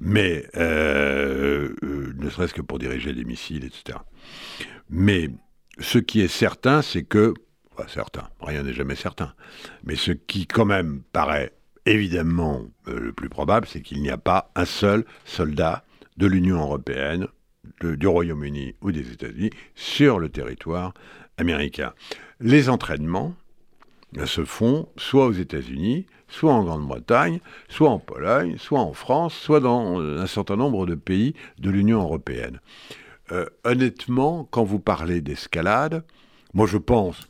Mais 0.00 0.46
ne 0.54 2.30
serait-ce 2.30 2.54
que 2.54 2.62
pour 2.62 2.78
diriger 2.78 3.12
des 3.12 3.24
missiles, 3.24 3.64
etc. 3.64 3.98
Mais 4.90 5.30
ce 5.78 5.98
qui 5.98 6.20
est 6.20 6.28
certain, 6.28 6.82
c'est 6.82 7.04
que, 7.04 7.34
enfin, 7.72 7.88
certain, 7.88 8.28
rien 8.40 8.62
n'est 8.62 8.72
jamais 8.72 8.96
certain, 8.96 9.34
mais 9.84 9.96
ce 9.96 10.12
qui 10.12 10.46
quand 10.46 10.64
même 10.64 11.02
paraît 11.12 11.52
évidemment 11.86 12.62
le 12.86 13.12
plus 13.12 13.28
probable, 13.28 13.66
c'est 13.66 13.82
qu'il 13.82 14.00
n'y 14.00 14.10
a 14.10 14.18
pas 14.18 14.50
un 14.54 14.64
seul 14.64 15.04
soldat 15.24 15.84
de 16.16 16.26
l'Union 16.26 16.60
européenne 16.60 17.26
du 17.82 18.06
Royaume-Uni 18.06 18.74
ou 18.82 18.92
des 18.92 19.10
États-Unis 19.10 19.50
sur 19.74 20.18
le 20.18 20.28
territoire 20.28 20.94
américain. 21.38 21.92
Les 22.40 22.68
entraînements 22.68 23.34
se 24.24 24.44
font 24.44 24.88
soit 24.96 25.26
aux 25.26 25.32
États-Unis, 25.32 26.06
soit 26.28 26.52
en 26.52 26.64
Grande-Bretagne, 26.64 27.40
soit 27.68 27.90
en 27.90 27.98
Pologne, 27.98 28.56
soit 28.58 28.80
en 28.80 28.92
France, 28.92 29.34
soit 29.34 29.60
dans 29.60 30.00
un 30.00 30.26
certain 30.26 30.56
nombre 30.56 30.86
de 30.86 30.94
pays 30.94 31.34
de 31.58 31.70
l'Union 31.70 32.02
européenne. 32.02 32.60
Euh, 33.32 33.46
honnêtement, 33.64 34.46
quand 34.50 34.64
vous 34.64 34.78
parlez 34.78 35.20
d'escalade, 35.20 36.04
moi 36.52 36.66
je 36.66 36.78
pense, 36.78 37.28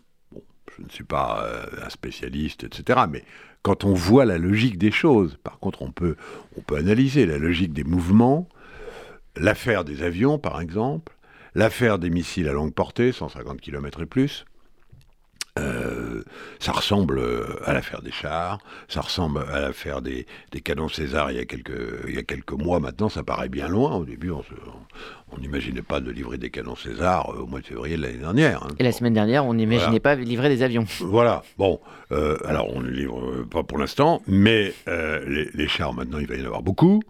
je 0.77 0.83
ne 0.83 0.91
suis 0.91 1.05
pas 1.05 1.45
euh, 1.45 1.67
un 1.85 1.89
spécialiste, 1.89 2.65
etc., 2.65 3.01
mais 3.09 3.25
quand 3.63 3.85
on 3.85 3.95
voit 3.95 4.25
la 4.25 4.39
logique 4.39 4.77
des 4.77 4.91
choses, 4.91 5.39
par 5.43 5.59
contre 5.59 5.83
on 5.83 5.91
peut, 5.91 6.17
on 6.59 6.61
peut 6.61 6.77
analyser 6.77 7.27
la 7.27 7.39
logique 7.39 7.73
des 7.73 7.85
mouvements, 7.85 8.49
l'affaire 9.37 9.85
des 9.85 10.03
avions, 10.03 10.39
par 10.39 10.61
exemple, 10.61 11.17
l'affaire 11.55 11.99
des 11.99 12.11
missiles 12.11 12.49
à 12.49 12.53
longue 12.53 12.75
portée, 12.75 13.13
150 13.13 13.61
km 13.61 14.03
et 14.03 14.07
plus, 14.07 14.45
euh, 15.57 16.25
ça 16.59 16.73
ressemble 16.73 17.23
à 17.65 17.73
l'affaire 17.73 18.03
des 18.03 18.11
chars, 18.11 18.59
ça 18.89 19.03
ressemble 19.03 19.45
à 19.53 19.61
l'affaire 19.61 20.03
des, 20.03 20.27
canons 20.65 20.89
César 20.89 21.31
il 21.31 21.37
y, 21.37 21.41
a 21.41 21.45
quelques, 21.45 21.71
il 22.09 22.15
y 22.15 22.19
a 22.19 22.25
quelques 22.25 22.55
mois 22.55 22.81
maintenant, 22.81 23.09
ça 23.09 23.23
paraît 23.23 23.49
bien 23.49 23.69
loin. 23.69 23.95
Au 23.95 24.05
début, 24.05 24.33
on 24.33 25.39
n'imaginait 25.39 25.83
pas 25.83 26.01
de 26.01 26.11
livrer 26.11 26.39
des 26.39 26.51
canons 26.51 26.75
César 26.75 27.31
euh, 27.31 27.43
au 27.43 27.47
mois 27.47 27.61
de 27.61 27.67
février 27.67 27.97
de 27.97 28.03
l'année 28.03 28.19
dernière. 28.19 28.65
Hein. 28.65 28.75
Et 28.81 28.83
la 28.83 28.91
semaine 28.91 29.15
dernière, 29.15 29.47
on 29.47 29.55
n'imaginait 29.55 30.01
pas 30.01 30.17
livrer 30.17 30.49
des 30.49 30.63
avions. 30.63 30.87
Voilà, 31.01 31.45
bon, 31.59 31.79
euh, 32.11 32.37
alors 32.45 32.75
on 32.75 32.81
ne 32.81 32.91
livre 32.91 33.45
pas 33.45 33.63
pour 33.63 33.79
l'instant, 33.79 34.23
mais 34.27 34.75
les, 34.89 35.49
les, 35.55 35.69
chars 35.69 35.93
maintenant, 35.93 36.19
il 36.19 36.27
va 36.27 36.35
y 36.35 36.43
en 36.43 36.47
avoir 36.47 36.63
beaucoup. 36.63 37.01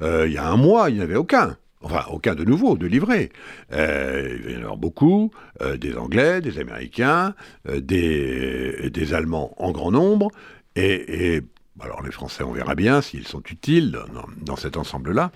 il 0.00 0.32
y 0.32 0.38
a 0.38 0.46
un 0.46 0.56
mois, 0.56 0.88
il 0.88 0.94
n'y 0.94 1.00
en 1.00 1.04
avait 1.04 1.16
aucun. 1.16 1.56
Enfin, 1.82 2.04
aucun 2.10 2.34
de 2.34 2.44
nouveau, 2.44 2.76
de 2.76 2.86
livré. 2.86 3.30
Euh, 3.72 4.38
il 4.46 4.60
y 4.60 4.64
en 4.64 4.76
beaucoup, 4.76 5.30
euh, 5.62 5.78
des 5.78 5.96
Anglais, 5.96 6.42
des 6.42 6.58
Américains, 6.58 7.34
euh, 7.68 7.80
des, 7.80 9.14
Allemands 9.14 9.54
en 9.56 9.72
grand 9.72 9.90
nombre, 9.90 10.30
et, 10.76 11.40
alors 11.80 12.02
les 12.02 12.12
Français, 12.12 12.44
on 12.44 12.52
verra 12.52 12.74
bien 12.74 13.00
s'ils 13.00 13.26
sont 13.26 13.42
utiles 13.50 13.92
dans, 13.92 14.26
dans 14.42 14.56
cet 14.56 14.76
ensemble-là. 14.76 15.32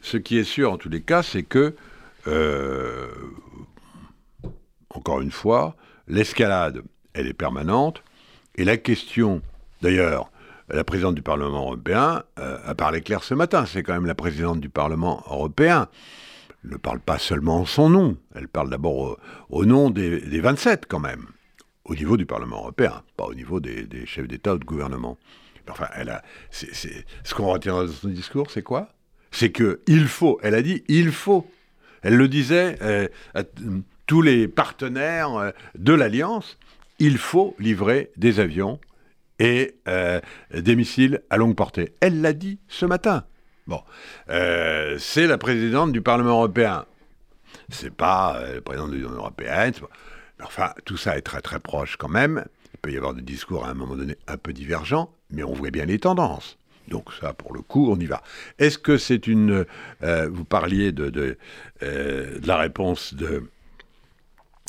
Ce 0.00 0.16
qui 0.16 0.38
est 0.38 0.44
sûr, 0.44 0.72
en 0.72 0.78
tous 0.78 0.88
les 0.88 1.02
cas, 1.02 1.22
c'est 1.22 1.42
que, 1.42 1.74
encore 4.90 5.20
une 5.20 5.32
fois, 5.32 5.76
l'escalade, 6.06 6.82
elle 7.14 7.26
est 7.26 7.34
permanente, 7.34 8.02
et 8.54 8.64
la 8.64 8.76
question, 8.76 9.42
d'ailleurs, 9.82 10.30
la 10.72 10.84
présidente 10.84 11.14
du 11.14 11.22
Parlement 11.22 11.62
européen 11.62 12.22
euh, 12.38 12.58
a 12.64 12.74
parlé 12.74 13.00
clair 13.00 13.22
ce 13.22 13.34
matin. 13.34 13.66
C'est 13.66 13.82
quand 13.82 13.92
même 13.92 14.06
la 14.06 14.14
présidente 14.14 14.60
du 14.60 14.68
Parlement 14.68 15.22
européen. 15.28 15.88
Elle 16.64 16.70
ne 16.72 16.76
parle 16.76 17.00
pas 17.00 17.18
seulement 17.18 17.60
en 17.60 17.64
son 17.64 17.90
nom. 17.90 18.16
Elle 18.34 18.48
parle 18.48 18.70
d'abord 18.70 19.18
au, 19.48 19.64
nom 19.64 19.90
des, 19.90 20.40
27 20.40 20.86
quand 20.86 21.00
même, 21.00 21.26
au 21.84 21.94
niveau 21.94 22.16
du 22.16 22.26
Parlement 22.26 22.58
européen, 22.58 23.02
pas 23.16 23.24
au 23.24 23.34
niveau 23.34 23.60
des, 23.60 24.06
chefs 24.06 24.28
d'État 24.28 24.54
ou 24.54 24.58
de 24.58 24.64
gouvernement. 24.64 25.18
Enfin, 25.68 25.88
elle 25.94 26.10
a, 26.10 26.22
ce 26.50 27.34
qu'on 27.34 27.46
retient 27.46 27.74
dans 27.74 27.88
son 27.88 28.08
discours, 28.08 28.50
c'est 28.50 28.62
quoi? 28.62 28.88
C'est 29.30 29.50
que 29.50 29.80
il 29.86 30.08
faut. 30.08 30.40
Elle 30.42 30.54
a 30.54 30.62
dit 30.62 30.82
il 30.88 31.12
faut. 31.12 31.48
Elle 32.02 32.16
le 32.16 32.26
disait 32.26 32.76
euh, 32.82 33.06
à 33.34 33.44
tous 34.06 34.22
les 34.22 34.48
partenaires 34.48 35.34
euh, 35.36 35.50
de 35.78 35.92
l'alliance. 35.92 36.58
Il 36.98 37.16
faut 37.16 37.54
livrer 37.60 38.10
des 38.16 38.40
avions 38.40 38.80
et 39.40 39.74
euh, 39.88 40.20
des 40.54 40.76
missiles 40.76 41.22
à 41.30 41.38
longue 41.38 41.56
portée. 41.56 41.94
Elle 42.00 42.20
l'a 42.20 42.34
dit 42.34 42.60
ce 42.68 42.86
matin. 42.86 43.24
Bon, 43.66 43.82
euh, 44.28 44.96
c'est 44.98 45.26
la 45.26 45.38
présidente 45.38 45.92
du 45.92 46.02
Parlement 46.02 46.32
européen. 46.32 46.84
C'est 47.70 47.92
pas 47.92 48.36
euh, 48.36 48.56
la 48.56 48.60
présidente 48.60 48.90
de 48.90 48.96
l'Union 48.96 49.10
européenne. 49.10 49.72
Enfin, 50.42 50.70
tout 50.84 50.96
ça 50.96 51.16
est 51.16 51.22
très 51.22 51.40
très 51.40 51.58
proche 51.58 51.96
quand 51.96 52.08
même. 52.08 52.44
Il 52.74 52.78
peut 52.80 52.92
y 52.92 52.96
avoir 52.96 53.14
des 53.14 53.22
discours 53.22 53.64
à 53.64 53.70
un 53.70 53.74
moment 53.74 53.96
donné 53.96 54.16
un 54.28 54.36
peu 54.36 54.52
divergents, 54.52 55.10
mais 55.30 55.42
on 55.42 55.54
voit 55.54 55.70
bien 55.70 55.86
les 55.86 55.98
tendances. 55.98 56.58
Donc 56.88 57.12
ça, 57.18 57.32
pour 57.32 57.54
le 57.54 57.62
coup, 57.62 57.90
on 57.90 57.98
y 57.98 58.06
va. 58.06 58.22
Est-ce 58.58 58.78
que 58.78 58.98
c'est 58.98 59.26
une... 59.26 59.64
vous 60.00 60.44
parliez 60.44 60.90
de, 60.90 61.36
la 61.80 62.56
réponse 62.56 63.14
de, 63.14 63.44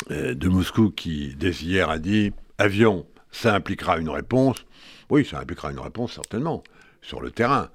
de 0.09 0.49
Moscou 0.49 0.91
qui, 0.91 1.35
dès 1.35 1.51
hier, 1.51 1.89
a 1.89 1.97
dit 1.97 2.31
avion, 2.59 3.07
ça 3.31 3.55
impliquera 3.55 3.97
une 3.97 4.09
réponse. 4.09 4.65
Oui, 5.09 5.25
ça 5.25 5.39
impliquera 5.39 5.71
une 5.71 5.79
réponse 5.79 6.13
certainement 6.13 6.63
sur 7.01 7.21
le 7.21 7.31
terrain. 7.31 7.69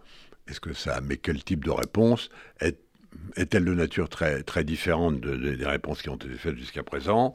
Est-ce 0.49 0.61
que 0.61 0.73
ça, 0.73 1.01
mais 1.01 1.17
quel 1.17 1.43
type 1.43 1.65
de 1.65 1.71
réponse 1.71 2.31
est, 2.61 2.79
elle 3.37 3.65
de 3.65 3.75
nature 3.75 4.09
très 4.09 4.65
différente 4.65 5.21
des 5.21 5.67
réponses 5.67 6.03
qui 6.03 6.09
ont 6.09 6.17
été 6.17 6.31
faites 6.35 6.57
jusqu'à 6.57 6.83
présent? 6.83 7.35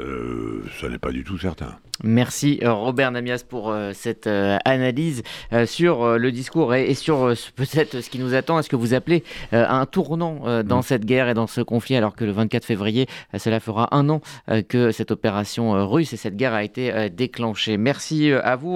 Euh, 0.00 0.62
ça 0.80 0.88
n'est 0.88 0.98
pas 0.98 1.10
du 1.10 1.24
tout 1.24 1.38
certain. 1.38 1.76
Merci 2.04 2.60
euh, 2.62 2.72
Robert 2.74 3.10
Namias 3.10 3.42
pour 3.48 3.70
euh, 3.70 3.92
cette 3.94 4.26
analyse 4.26 5.22
sur 5.64 6.18
le 6.18 6.32
discours 6.32 6.74
et, 6.74 6.94
sur 6.94 7.32
peut-être 7.54 8.00
ce 8.00 8.10
qui 8.10 8.18
nous 8.18 8.34
attend. 8.34 8.58
Est-ce 8.58 8.68
que 8.68 8.76
vous 8.76 8.94
appelez 8.94 9.24
un 9.52 9.86
tournant 9.86 10.62
dans 10.62 10.78
mm. 10.78 10.82
cette 10.82 11.04
guerre 11.04 11.28
et 11.28 11.34
dans 11.34 11.46
ce 11.46 11.60
conflit 11.60 11.96
alors 11.96 12.14
que 12.14 12.24
le 12.24 12.32
24 12.32 12.64
février, 12.64 13.06
cela 13.38 13.60
fera 13.60 13.94
un 13.94 14.08
an 14.08 14.20
que 14.68 14.90
cette 14.90 15.10
opération 15.10 15.86
russe 15.88 16.12
et 16.12 16.16
cette 16.16 16.36
guerre 16.36 16.54
a 16.54 16.64
été 16.64 17.10
déclenchée? 17.10 17.76
Merci 17.76 18.32
à 18.32 18.56
vous. 18.56 18.64